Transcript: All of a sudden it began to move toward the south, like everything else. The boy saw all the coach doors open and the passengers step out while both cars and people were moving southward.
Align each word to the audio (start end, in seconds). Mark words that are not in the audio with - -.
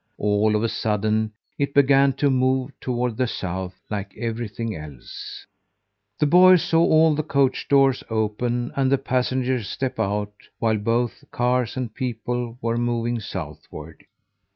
All 0.17 0.55
of 0.55 0.63
a 0.63 0.67
sudden 0.67 1.31
it 1.59 1.75
began 1.75 2.13
to 2.13 2.31
move 2.31 2.71
toward 2.81 3.17
the 3.17 3.27
south, 3.27 3.75
like 3.87 4.17
everything 4.17 4.75
else. 4.75 5.45
The 6.17 6.25
boy 6.25 6.55
saw 6.55 6.81
all 6.83 7.13
the 7.13 7.21
coach 7.21 7.67
doors 7.69 8.03
open 8.09 8.71
and 8.75 8.91
the 8.91 8.97
passengers 8.97 9.69
step 9.69 9.99
out 9.99 10.33
while 10.57 10.77
both 10.79 11.23
cars 11.29 11.77
and 11.77 11.93
people 11.93 12.57
were 12.63 12.77
moving 12.79 13.19
southward. 13.19 14.05